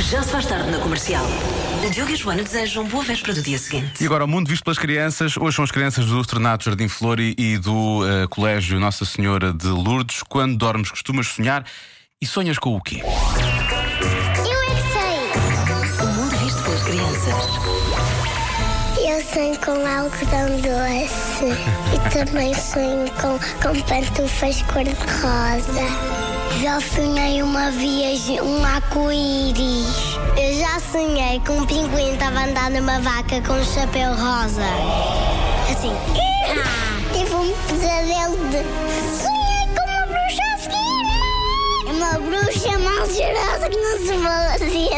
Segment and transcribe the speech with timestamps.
[0.00, 1.26] Já se faz tarde na comercial.
[1.84, 4.02] A Diogo e a Joana desejam boa véspera do dia seguinte.
[4.02, 5.36] E agora o mundo visto pelas crianças.
[5.36, 9.66] Hoje são as crianças do Estrenato Jardim Flori e do eh, Colégio Nossa Senhora de
[9.66, 10.22] Lourdes.
[10.22, 11.66] Quando dormes, costumas sonhar
[12.20, 13.02] e sonhas com o quê?
[13.04, 16.02] Eu é que sei.
[16.02, 17.34] O mundo visto pelas crianças.
[18.96, 21.44] Eu sonho com algodão doce
[21.94, 26.29] e também sonho com, com pantufas cor-de-rosa.
[26.60, 30.16] Já sonhei uma viagem, um arco-íris.
[30.36, 34.62] Eu já sonhei que um pinguim estava a andar numa vaca com um chapéu rosa.
[35.70, 35.92] Assim.
[37.12, 38.62] Tive um pesadelo de.
[39.22, 41.06] Sonhei com uma bruxa a seguir.
[41.86, 44.88] É uma bruxa mal cheirosa que não se fala assim.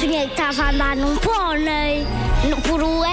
[0.00, 2.06] Sonhei que estava a andar num pônei,
[2.48, 3.04] no- por um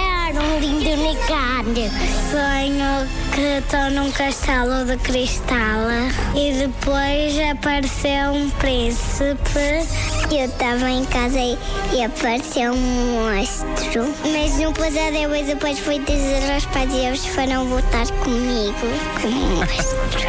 [0.63, 1.91] um lindo unicórnio.
[2.31, 5.89] Sonho que estou num castelo de cristal
[6.35, 9.83] e depois apareceu um príncipe.
[10.31, 11.57] Eu estava em casa e,
[11.93, 14.13] e apareceu um monstro.
[14.31, 18.87] Mas no pesadelo e depois fui dizer aos pais e eles foram voltar comigo
[19.21, 20.21] como monstro.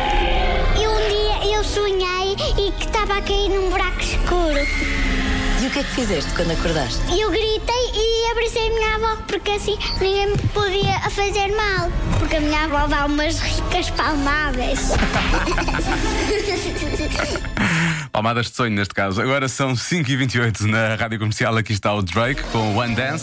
[0.80, 5.33] E um dia eu sonhei e que estava a cair num buraco escuro.
[5.64, 7.00] E o que é que fizeste quando acordaste?
[7.18, 11.90] Eu gritei e abracei a minha avó, porque assim ninguém me podia fazer mal.
[12.18, 14.80] Porque a minha avó dá umas ricas palmadas.
[18.12, 19.20] Palmadas de sonho neste caso.
[19.22, 21.56] Agora são 5h28 na Rádio Comercial.
[21.56, 23.22] Aqui está o Drake com One Dance.